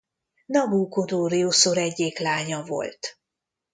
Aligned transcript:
Nabú-kudurri-uszur 0.45 1.77
egyik 1.77 2.19
lánya 2.19 2.63
volt. 2.63 3.19